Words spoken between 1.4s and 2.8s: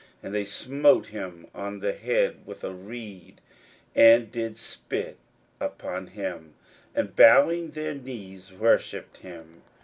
on the head with a